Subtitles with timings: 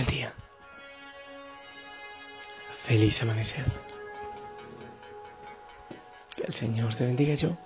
[0.00, 0.32] buen día.
[2.86, 3.64] Feliz amanecer.
[6.34, 7.58] Que el Señor te bendiga yo.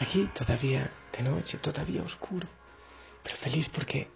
[0.00, 2.48] Aquí todavía de noche, todavía oscuro,
[3.22, 4.08] pero feliz porque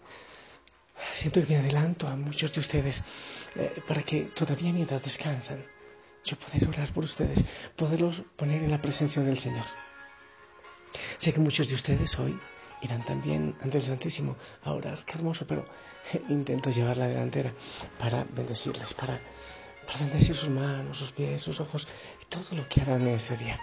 [1.16, 3.04] siento que me adelanto a muchos de ustedes
[3.56, 5.66] eh, para que todavía mientras descansan,
[6.24, 7.44] yo poder orar por ustedes,
[7.76, 9.66] poderlos poner en la presencia del Señor.
[11.18, 12.38] Sé que muchos de ustedes hoy
[12.82, 15.64] irán también ante el Santísimo a orar, qué hermoso, pero
[16.28, 17.52] intento llevar la delantera
[17.98, 19.20] para bendecirles, para,
[19.98, 21.86] bendecir sus manos, sus pies, sus ojos
[22.22, 23.58] y todo lo que harán en ese día.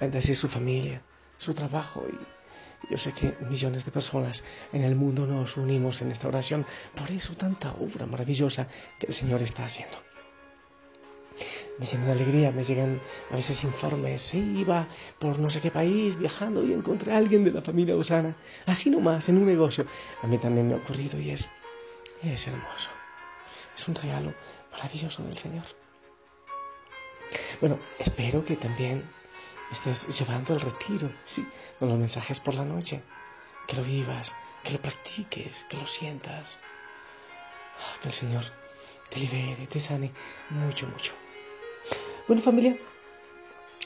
[0.00, 1.02] Bendecir su familia,
[1.38, 6.12] su trabajo y yo sé que millones de personas en el mundo nos unimos en
[6.12, 6.64] esta oración,
[6.96, 10.09] por eso tanta obra maravillosa que el Señor está haciendo
[11.80, 13.00] me lleno de alegría, me llegan
[13.30, 14.86] a veces informes, sí, iba
[15.18, 18.36] por no sé qué país viajando y encontré a alguien de la familia Osana,
[18.66, 19.86] así nomás, en un negocio.
[20.22, 21.48] A mí también me ha ocurrido y es,
[22.22, 22.90] es hermoso.
[23.74, 24.34] Es un regalo
[24.70, 25.64] maravilloso del Señor.
[27.62, 29.02] Bueno, espero que también
[29.72, 33.00] estés llevando el retiro, sí, con los mensajes por la noche,
[33.66, 36.58] que lo vivas, que lo practiques, que lo sientas.
[38.02, 38.44] Que el Señor
[39.08, 40.12] te libere, te sane
[40.50, 41.12] mucho, mucho.
[42.28, 42.76] Bueno familia,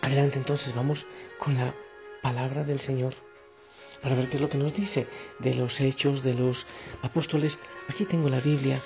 [0.02, 1.06] adelante entonces vamos
[1.38, 1.74] con la
[2.22, 3.14] palabra del Señor
[4.02, 5.06] para ver qué es lo que nos dice
[5.38, 6.66] de los hechos de los
[7.02, 7.58] apóstoles.
[7.88, 8.82] Aquí tengo la Biblia.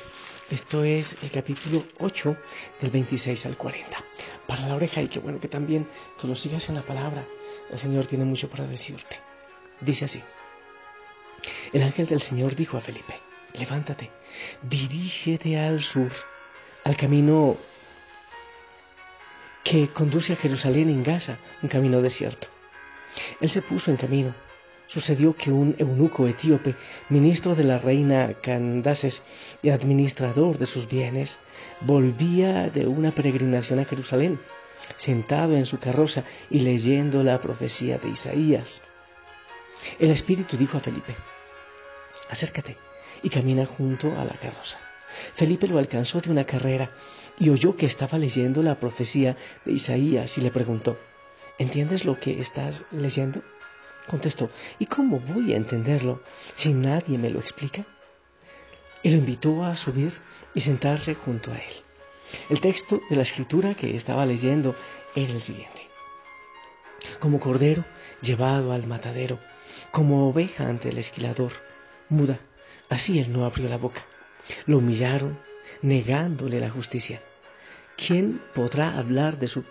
[0.49, 2.37] Esto es el capítulo 8
[2.81, 4.05] del 26 al 40.
[4.47, 5.89] Para la oreja y qué bueno que también
[6.21, 7.27] tú lo sigas en la palabra.
[7.71, 9.19] El Señor tiene mucho para decirte.
[9.81, 10.23] Dice así.
[11.73, 13.15] El ángel del Señor dijo a Felipe,
[13.55, 14.11] levántate,
[14.63, 16.13] dirígete al sur,
[16.85, 17.57] al camino
[19.69, 22.49] que conduce a Jerusalén en Gaza, un camino desierto.
[23.39, 24.35] Él se puso en camino.
[24.87, 26.75] Sucedió que un eunuco etíope,
[27.11, 29.23] ministro de la reina Candaces
[29.61, 31.37] y administrador de sus bienes,
[31.83, 34.41] volvía de una peregrinación a Jerusalén,
[34.97, 38.81] sentado en su carroza y leyendo la profecía de Isaías.
[39.99, 41.15] El Espíritu dijo a Felipe,
[42.31, 42.79] acércate
[43.23, 44.88] y camina junto a la carroza.
[45.37, 46.91] Felipe lo alcanzó de una carrera
[47.39, 50.99] y oyó que estaba leyendo la profecía de Isaías y le preguntó,
[51.59, 53.43] ¿entiendes lo que estás leyendo?
[54.07, 56.23] Contestó, ¿y cómo voy a entenderlo
[56.57, 57.85] si nadie me lo explica?
[59.03, 60.13] Y lo invitó a subir
[60.55, 61.75] y sentarse junto a él.
[62.51, 64.75] El texto de la escritura que estaba leyendo
[65.15, 65.89] era el siguiente.
[67.21, 67.85] Como cordero
[68.21, 69.39] llevado al matadero,
[69.93, 71.53] como oveja ante el esquilador,
[72.09, 72.41] muda,
[72.89, 74.05] así él no abrió la boca.
[74.67, 75.39] Lo humillaron,
[75.83, 77.21] negándole la justicia.
[77.97, 79.65] ¿Quién podrá hablar de su,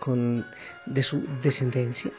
[0.86, 2.12] de su descendencia?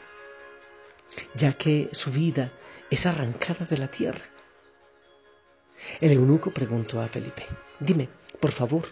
[1.35, 2.51] Ya que su vida
[2.89, 4.21] es arrancada de la tierra.
[6.01, 7.45] El eunuco preguntó a Felipe,
[7.79, 8.09] dime,
[8.39, 8.85] por favor,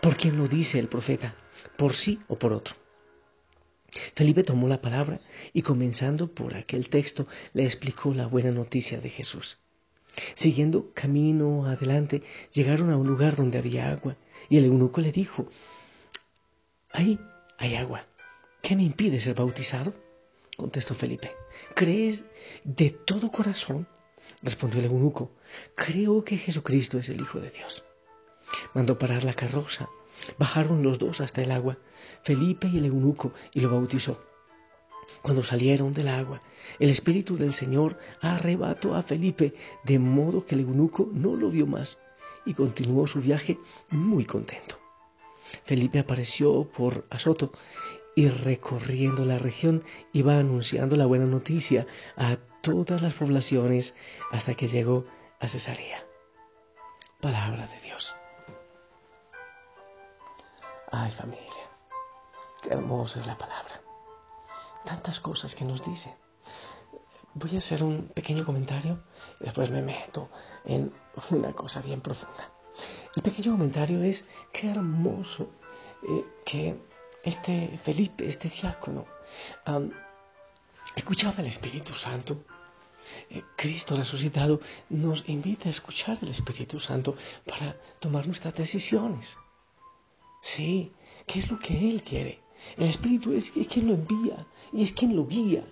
[0.00, 1.34] ¿por quién lo dice el profeta?
[1.76, 2.74] ¿Por sí o por otro?
[4.14, 5.18] Felipe tomó la palabra
[5.52, 9.58] y comenzando por aquel texto le explicó la buena noticia de Jesús.
[10.34, 14.16] Siguiendo camino adelante, llegaron a un lugar donde había agua,
[14.48, 15.48] y el eunuco le dijo,
[16.92, 17.18] Ahí
[17.58, 18.04] hay agua.
[18.62, 19.94] ¿Qué me impide ser bautizado?
[20.56, 21.32] Contestó Felipe.
[21.74, 22.24] ¿Crees
[22.64, 23.88] de todo corazón?
[24.42, 25.32] Respondió el eunuco.
[25.74, 27.82] Creo que Jesucristo es el Hijo de Dios.
[28.74, 29.88] Mandó parar la carroza.
[30.38, 31.78] Bajaron los dos hasta el agua,
[32.22, 34.22] Felipe y el eunuco, y lo bautizó.
[35.22, 36.40] Cuando salieron del agua,
[36.78, 39.54] el Espíritu del Señor arrebató a Felipe,
[39.84, 41.98] de modo que el eunuco no lo vio más
[42.44, 43.58] y continuó su viaje
[43.90, 44.78] muy contento.
[45.64, 47.52] Felipe apareció por Azoto
[48.14, 51.86] y recorriendo la región iba anunciando la buena noticia
[52.16, 53.94] a todas las poblaciones
[54.30, 55.04] hasta que llegó
[55.40, 56.04] a Cesarea.
[57.20, 58.14] Palabra de Dios.
[60.90, 61.70] Ay familia,
[62.62, 63.81] qué hermosa es la palabra
[64.84, 66.14] tantas cosas que nos dice.
[67.34, 69.04] Voy a hacer un pequeño comentario
[69.40, 70.28] y después me meto
[70.64, 70.92] en
[71.30, 72.52] una cosa bien profunda.
[73.16, 75.50] El pequeño comentario es qué hermoso
[76.02, 76.80] eh, que
[77.22, 79.06] este Felipe, este diácono,
[80.96, 82.44] escuchaba el Espíritu Santo.
[83.30, 89.36] Eh, Cristo resucitado nos invita a escuchar el Espíritu Santo para tomar nuestras decisiones.
[90.42, 90.92] Sí,
[91.26, 92.41] ¿qué es lo que Él quiere?
[92.76, 95.64] El Espíritu es, quien lo envía y es quien lo guía.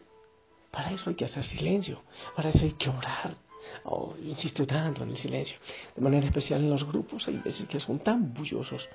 [0.71, 2.03] Para eso hay que hacer silencio,
[2.37, 3.37] para eso hay que orar.
[3.85, 5.57] Oh, insisto tanto en el silencio,
[5.95, 8.89] de manera especial en los grupos, hay veces que son tan bullosos.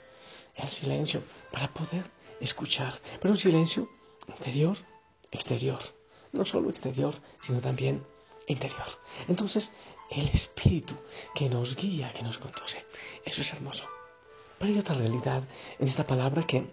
[0.56, 2.10] El silencio para poder
[2.40, 3.90] escuchar, pero un silencio
[4.28, 4.78] interior,
[5.32, 5.80] exterior,
[6.32, 8.04] no solo exterior, sino también
[8.48, 9.00] interior.
[9.28, 9.72] Entonces,
[10.10, 10.96] el Espíritu
[11.34, 12.86] que nos guía, que nos conduce,
[13.26, 13.84] eso es hermoso.
[14.60, 15.44] Pero hay otra realidad
[15.80, 16.68] en esta palabra que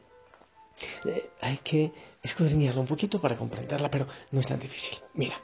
[1.05, 1.93] eh, hay que
[2.23, 4.99] escudriñarla un poquito para comprenderla, pero no es tan difícil.
[5.15, 5.41] Mira,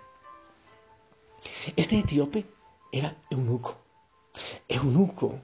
[1.77, 2.45] este etíope
[2.93, 3.77] era eunuco.
[4.69, 5.41] Eunuco.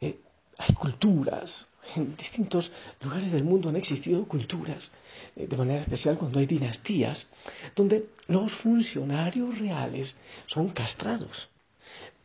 [0.00, 0.18] Eh,
[0.58, 2.70] hay culturas, en distintos
[3.00, 4.92] lugares del mundo han existido culturas,
[5.36, 7.28] eh, de manera especial cuando hay dinastías,
[7.76, 11.48] donde los funcionarios reales son castrados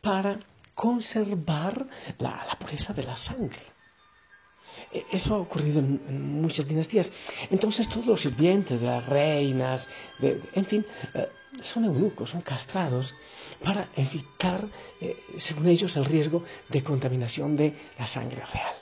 [0.00, 0.40] para
[0.74, 1.86] conservar
[2.18, 3.73] la, pureza de la sangre.
[4.94, 7.10] E, eso ha ocurrido en, muchas dinastías.
[7.50, 9.88] Entonces todos los sirvientes de las reinas,
[10.20, 11.28] en fin, eh,
[11.62, 13.14] son eunucos, son castrados
[13.62, 14.64] para evitar,
[15.00, 18.74] eh, según ellos, el riesgo de contaminación de la sangre real.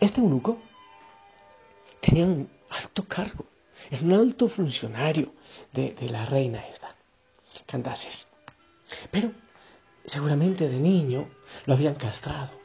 [0.00, 0.58] Este eunuco
[2.00, 3.44] tenía un alto cargo,
[3.90, 5.32] era un alto funcionario
[5.72, 6.94] de, la reina esta,
[7.66, 8.26] Candaces.
[9.10, 9.32] Pero
[10.04, 11.28] seguramente de niño
[11.66, 12.57] lo habían castrado,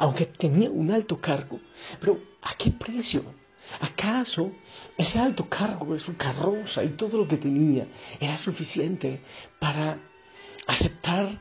[0.00, 1.60] aunque tenía un alto cargo.
[2.00, 3.22] Pero ¿a qué precio?
[3.80, 4.50] ¿Acaso
[4.96, 7.86] ese alto cargo de su carroza y todo lo que tenía
[8.18, 9.20] era suficiente
[9.60, 9.98] para
[10.66, 11.38] aceptar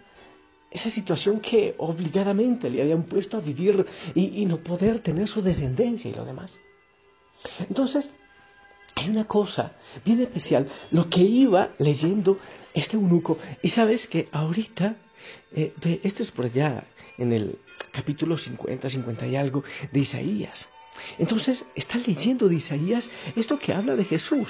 [0.69, 6.11] esa situación que obligadamente le habían puesto a vivir y, no poder tener su descendencia
[6.11, 6.59] y lo demás.
[7.69, 8.11] Entonces,
[8.95, 9.71] hay una cosa
[10.03, 12.37] bien especial, lo que iba leyendo
[12.73, 14.97] este eunuco, y sabes que ahorita,
[15.55, 15.73] eh,
[16.03, 16.85] esto es por allá,
[17.17, 17.57] en el
[17.91, 20.69] capítulo 50, 50 y algo de Isaías.
[21.17, 24.49] Entonces, está leyendo de Isaías esto que habla de Jesús.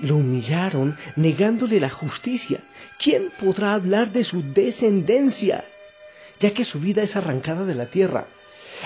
[0.00, 2.60] Lo humillaron negándole la justicia.
[2.98, 5.64] ¿Quién podrá hablar de su descendencia?
[6.40, 8.26] Ya que su vida es arrancada de la tierra.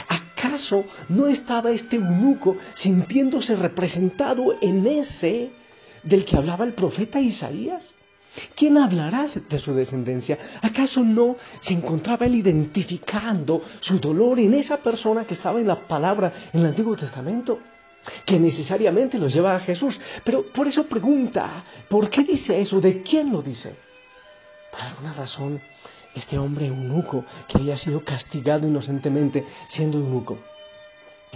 [0.08, 5.50] ¿Acaso no estaba este eunuco sintiéndose representado en ese
[6.02, 7.94] del que hablaba el profeta Isaías?
[8.54, 10.38] ¿Quién hablará de su descendencia?
[10.62, 15.76] ¿Acaso no se encontraba él identificando su dolor en esa persona que estaba en la
[15.76, 17.58] palabra en el Antiguo Testamento?
[18.24, 20.00] que necesariamente los lleva a Jesús.
[20.24, 22.80] Pero por eso pregunta, ¿por qué dice eso?
[22.80, 23.76] ¿De quién lo dice?
[24.70, 25.60] Por alguna razón,
[26.14, 30.38] este hombre eunuco, que había sido castigado inocentemente siendo eunuco,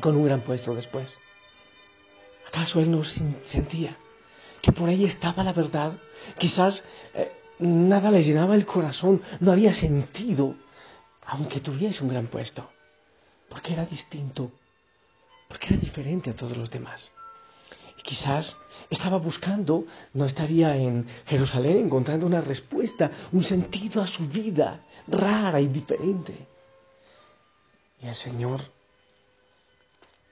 [0.01, 1.19] con un gran puesto después.
[2.49, 3.99] ¿Acaso él no sentía
[4.65, 5.93] que por ahí estaba la verdad?
[6.39, 6.85] Quizás
[7.15, 10.55] eh, nada le llenaba el corazón, no había sentido,
[11.27, 12.71] aunque tuviese un gran puesto,
[13.49, 14.51] porque era distinto
[15.49, 17.13] porque era diferente a todos los demás.
[17.99, 18.57] Y quizás
[18.91, 25.61] estaba buscando, no estaría en Jerusalén encontrando una respuesta, un sentido a su vida rara
[25.61, 26.49] y diferente.
[28.03, 28.63] Y el Señor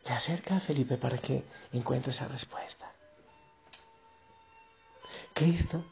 [0.05, 2.91] le acerca a Felipe para que encuentre esa respuesta.
[5.35, 5.85] Cristo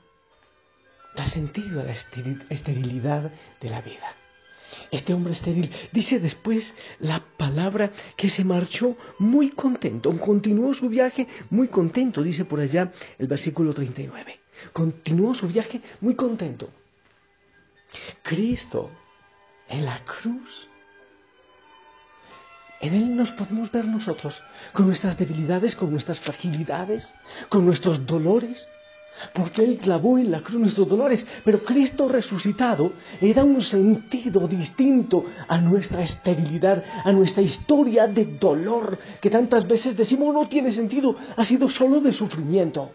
[1.16, 4.16] da sentido a la esterilidad de la vida
[4.90, 5.70] este hombre estéril.
[5.92, 12.44] Dice después la palabra que se marchó muy contento, continuó su viaje muy contento, dice
[12.44, 14.40] por allá el versículo 39.
[14.72, 16.70] Continuó su viaje muy contento.
[18.22, 18.90] Cristo
[19.68, 20.68] en la cruz.
[22.80, 27.12] En Él nos podemos ver nosotros, con nuestras debilidades, con nuestras fragilidades,
[27.50, 28.68] con nuestros dolores,
[29.34, 34.46] porque Él clavó en la cruz nuestros dolores, pero Cristo resucitado le da un sentido
[34.48, 40.72] distinto a nuestra esterilidad, a nuestra historia de dolor, que tantas veces decimos no tiene
[40.72, 42.92] sentido, ha sido solo de sufrimiento.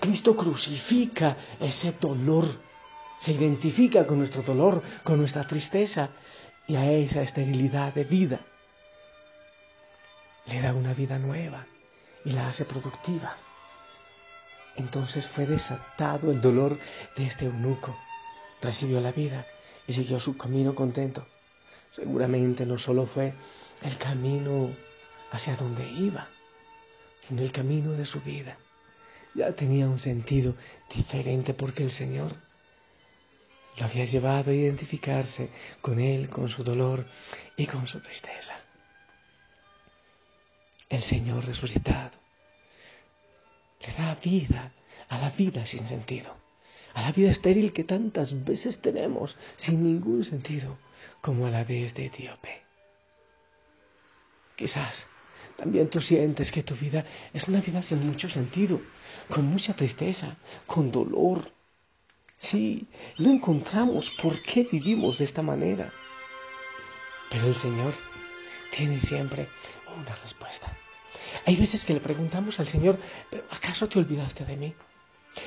[0.00, 2.46] Cristo crucifica ese dolor,
[3.20, 6.10] se identifica con nuestro dolor, con nuestra tristeza
[6.66, 8.40] y a esa esterilidad de vida
[10.46, 11.66] le da una vida nueva
[12.24, 13.36] y la hace productiva.
[14.80, 16.78] Entonces fue desatado el dolor
[17.14, 17.94] de este eunuco.
[18.62, 19.46] Recibió la vida
[19.86, 21.26] y siguió su camino contento.
[21.90, 23.34] Seguramente no solo fue
[23.82, 24.74] el camino
[25.32, 26.28] hacia donde iba,
[27.28, 28.56] sino el camino de su vida.
[29.34, 30.54] Ya tenía un sentido
[30.92, 32.32] diferente porque el Señor
[33.76, 35.50] lo había llevado a identificarse
[35.82, 37.04] con Él, con su dolor
[37.54, 38.60] y con su tristeza.
[40.88, 42.19] El Señor resucitado
[43.80, 44.72] le da vida
[45.08, 46.36] a la vida sin sentido,
[46.94, 50.78] a la vida estéril que tantas veces tenemos sin ningún sentido,
[51.20, 52.62] como a la de este etíope.
[54.56, 55.06] Quizás
[55.56, 58.80] también tú sientes que tu vida es una vida sin mucho sentido,
[59.28, 61.52] con mucha tristeza, con dolor.
[62.38, 65.92] Sí, lo encontramos por qué vivimos de esta manera.
[67.30, 67.94] Pero el Señor
[68.74, 69.48] tiene siempre
[69.98, 70.76] una respuesta.
[71.46, 72.98] Hay veces que le preguntamos al Señor,
[73.50, 74.74] ¿acaso te olvidaste de mí?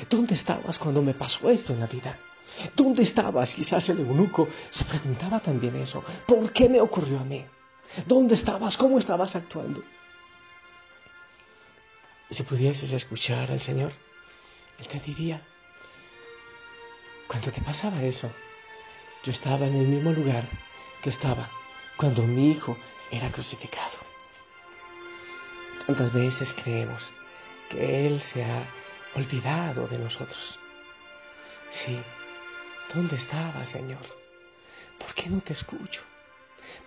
[0.10, 2.18] ¿Dónde estabas cuando me pasó esto en la vida?
[2.76, 3.54] ¿Dónde estabas?
[3.54, 6.04] Quizás el eunuco se preguntaba también eso.
[6.28, 7.44] ¿Por qué me ocurrió a mí?
[8.06, 8.78] ¿Dónde estabas?
[8.78, 9.84] ¿Cómo estabas actuando?
[12.30, 13.92] Si pudieses escuchar al Señor,
[14.80, 15.42] Él te diría,
[17.28, 18.32] cuando te pasaba eso,
[19.24, 20.48] yo estaba en el mismo lugar
[21.02, 21.50] que estaba
[21.98, 22.78] cuando mi hijo
[23.12, 24.13] era crucificado.
[25.96, 27.12] ¿Cuántas veces creemos
[27.70, 28.66] que Él se ha
[29.14, 30.58] olvidado de nosotros?
[31.70, 32.00] Sí,
[32.96, 34.02] ¿dónde estaba, Señor?
[34.98, 36.02] ¿Por qué no te escucho?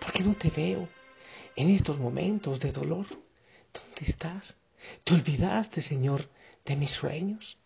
[0.01, 0.89] ¿Por qué no te veo
[1.55, 3.05] en estos momentos de dolor?
[3.71, 4.57] ¿Dónde estás?
[5.05, 6.29] ¿Te olvidaste, Señor,
[6.65, 7.57] de mis sueños?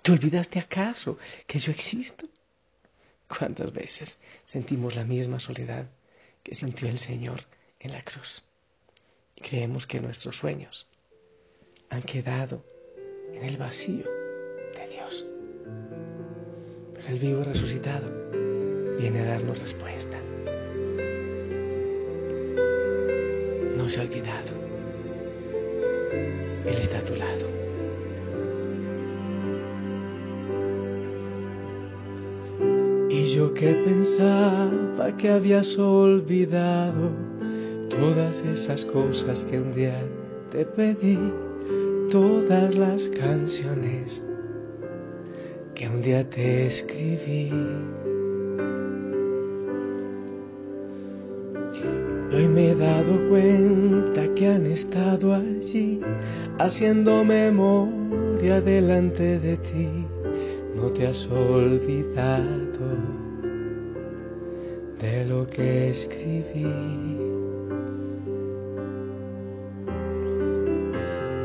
[0.00, 2.26] ¿Te olvidaste acaso que yo existo?
[3.28, 5.90] ¿Cuántas veces sentimos la misma soledad
[6.42, 7.44] que sintió el Señor
[7.78, 8.42] en la cruz?
[9.36, 10.86] Creemos que nuestros sueños
[11.90, 12.64] han quedado
[13.32, 14.04] en el vacío
[14.74, 15.26] de Dios.
[16.94, 18.08] Pero el vivo resucitado
[18.98, 20.18] viene a darnos respuesta.
[23.76, 24.50] No se ha olvidado.
[26.64, 27.48] Él está a tu lado.
[33.10, 37.10] Y yo que pensaba que habías olvidado
[38.02, 39.96] todas esas cosas que un día
[40.50, 41.16] te pedí,
[42.10, 44.20] todas las canciones
[45.76, 47.52] que un día te escribí.
[52.34, 56.00] Hoy me he dado cuenta que han estado allí
[56.58, 59.88] haciendo memoria delante de ti.
[60.74, 62.96] No te has olvidado
[65.00, 67.31] de lo que escribí.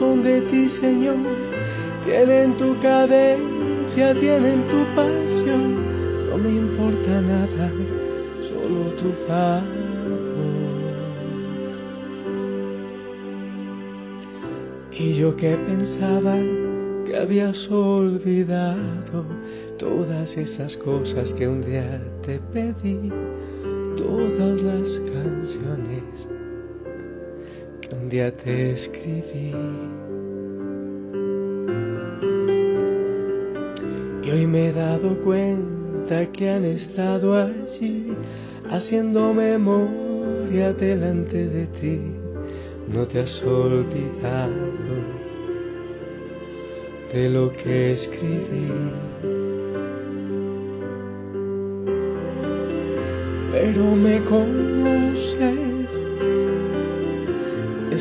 [0.00, 1.16] Son de ti, Señor.
[2.06, 5.62] Tienen tu cadencia, tienen tu pasión.
[6.30, 7.70] No me importa nada,
[8.48, 9.80] solo tu favor.
[14.90, 16.36] Y yo que pensaba
[17.04, 19.24] que habías olvidado
[19.78, 23.10] todas esas cosas que un día te pedí,
[23.96, 26.29] todas las canciones
[28.10, 29.54] día te escribí.
[34.24, 38.12] Y hoy me he dado cuenta que han estado allí
[38.68, 42.00] haciendo memoria delante de ti.
[42.88, 44.72] No te has olvidado
[47.12, 48.72] de lo que escribí.
[53.52, 55.69] Pero me conoces es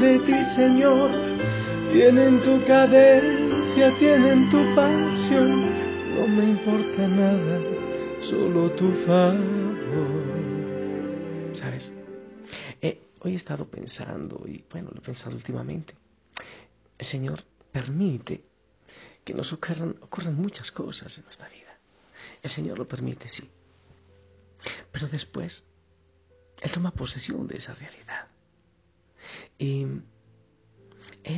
[0.00, 1.10] De ti, Señor.
[1.92, 6.14] Tienen tu cadencia, tienen tu pasión.
[6.14, 7.60] No me importa nada,
[8.28, 10.22] solo tu favor.
[11.54, 11.92] ¿Sabes?
[12.80, 15.94] Eh, hoy he estado pensando, y bueno, lo he pensado últimamente.
[16.98, 18.44] El Señor permite
[19.24, 21.76] que nos ocurran, ocurran muchas cosas en nuestra vida.
[22.42, 23.48] El Señor lo permite, sí.
[24.90, 25.64] Pero después
[26.60, 28.31] él toma posesión de esa realidad.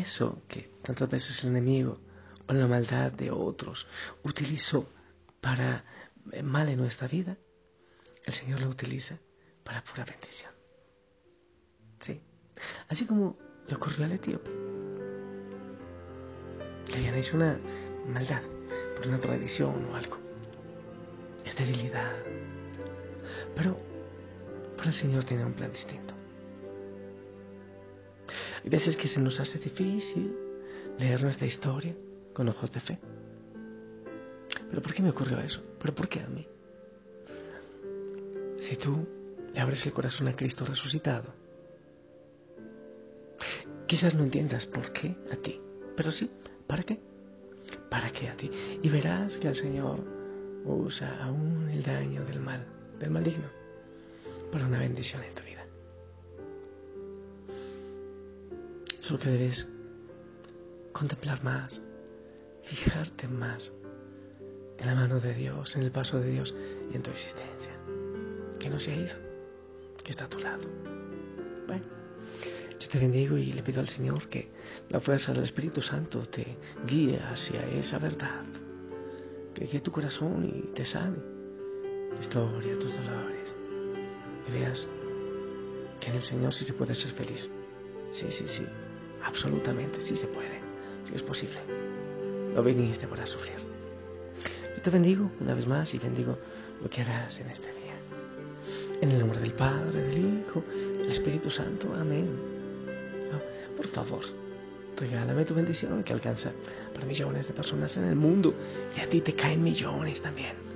[0.00, 2.00] Eso que tantas veces el enemigo
[2.46, 3.86] o la maldad de otros
[4.22, 4.88] utilizó
[5.40, 5.84] para
[6.32, 7.36] eh, mal en nuestra vida,
[8.24, 9.18] el Señor lo utiliza
[9.62, 10.52] para pura bendición.
[12.00, 12.20] ¿Sí?
[12.88, 13.36] Así como
[13.66, 14.50] le ocurrió al etíope.
[16.86, 17.58] Que habían hecho una
[18.06, 18.42] maldad
[18.96, 20.18] por una tradición o algo.
[21.44, 22.12] Esterilidad.
[23.54, 23.78] Pero
[24.84, 26.13] el Señor tiene un plan distinto.
[28.64, 30.34] Hay veces que se nos hace difícil
[30.98, 31.94] leer nuestra historia
[32.32, 32.98] con ojos de fe.
[34.70, 35.62] ¿pero por qué me ocurrió eso?
[35.78, 36.46] ¿Pero por qué a mí?
[38.58, 39.06] Si tú
[39.52, 41.32] le abres el corazón a Cristo resucitado,
[43.86, 45.60] quizás no entiendas por qué a ti,
[45.96, 46.30] pero sí,
[46.66, 46.98] ¿para qué?
[47.88, 48.50] ¿Para qué a ti?
[48.82, 50.00] Y verás que el Señor
[50.64, 52.66] usa aún el daño del mal,
[52.98, 53.46] del maligno,
[54.50, 55.34] para una bendición en
[59.04, 59.08] vida.
[59.08, 59.68] Solo que debes
[60.92, 61.82] contemplar más,
[62.64, 63.72] fijarte más
[64.78, 66.54] en la mano de Dios, en el paso de Dios
[66.90, 67.72] y en tu existencia.
[68.58, 69.14] Que no se ha ido,
[70.02, 70.62] que está a tu lado.
[71.66, 71.84] Bueno,
[72.78, 74.50] yo te bendigo y le pido al Señor que
[74.88, 76.56] la fuerza del Espíritu Santo te
[76.86, 78.44] guíe hacia esa verdad.
[79.54, 81.18] Que guíe tu corazón y te sane
[82.10, 83.54] tu historia, tus dolores.
[84.48, 84.88] Y veas
[86.00, 87.50] que en el Señor sí se puede ser feliz.
[88.12, 88.64] Sí, sí, sí.
[89.24, 90.60] Absolutamente, sí se puede.
[91.04, 91.58] Sí es posible.
[92.54, 93.56] No viniste para sufrir.
[94.76, 96.38] Yo te bendigo una vez más y bendigo
[96.82, 97.94] lo que harás en este día.
[99.00, 100.62] En el nombre del Padre, del Hijo,
[100.98, 101.92] del Espíritu Santo.
[101.94, 102.28] Amén.
[103.76, 104.24] por favor,
[104.96, 106.52] regálame tu bendición que alcanza
[106.92, 108.54] para millones de personas en el mundo
[108.96, 110.73] y a ti te caen millones también.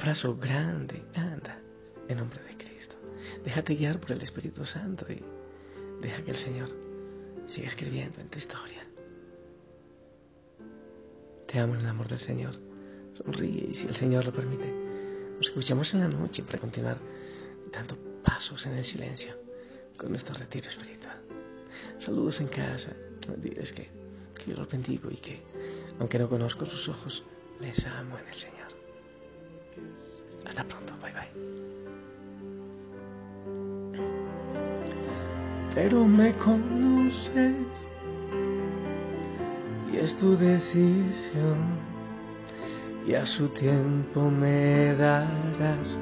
[0.00, 1.58] Abrazo grande, anda,
[2.08, 2.96] en nombre de Cristo.
[3.44, 5.22] Déjate guiar por el Espíritu Santo y
[6.00, 6.70] deja que el Señor
[7.46, 8.82] siga escribiendo en tu historia.
[11.46, 12.54] Te amo en el amor del Señor.
[13.12, 14.72] Sonríe y si el Señor lo permite,
[15.36, 16.96] nos escuchamos en la noche para continuar
[17.70, 19.34] dando pasos en el silencio
[19.98, 21.20] con nuestro retiro espiritual.
[21.98, 22.92] Saludos en casa.
[23.36, 23.90] Diles que,
[24.34, 25.42] que yo los bendigo y que,
[25.98, 27.22] aunque no conozco sus ojos,
[27.60, 28.69] les amo en el Señor.
[30.46, 31.30] Hasta pronto, bye bye.
[35.74, 37.54] Pero me conoces
[39.92, 41.90] y es tu decisión
[43.06, 45.98] y a su tiempo me darás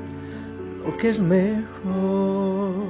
[0.84, 2.88] lo que es mejor.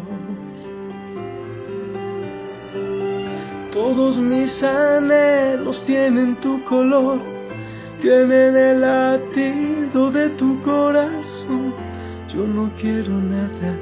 [3.72, 7.20] Todos mis anhelos tienen tu color,
[8.00, 11.74] tienen el latido de tu corazón.
[12.32, 13.74] Yo no quiero nada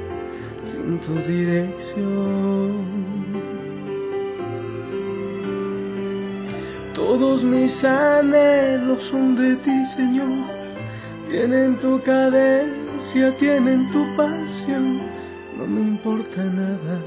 [0.63, 2.85] sin tu dirección.
[6.93, 10.45] Todos mis anhelos son de ti, Señor.
[11.29, 15.01] Tienen tu cadencia, tienen tu pasión.
[15.57, 17.01] No me importa nada,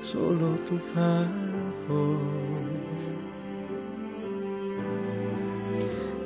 [0.00, 2.51] solo tu favor.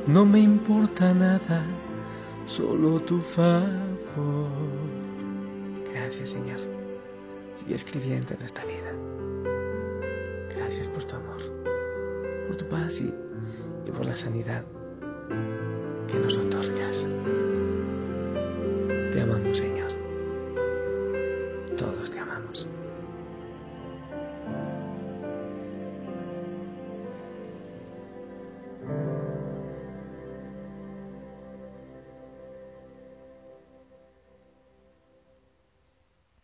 [0.06, 1.64] no me importa nada,
[2.46, 4.48] solo tu favor.
[5.92, 6.60] Gracias, Señor.
[7.58, 8.92] Sigue escribiendo en esta vida.
[10.54, 11.42] Gracias por tu amor,
[12.46, 13.12] por tu paz y,
[13.86, 14.64] y por la sanidad
[16.08, 17.04] que nos otorgas.
[19.12, 19.75] Te amamos, Señor.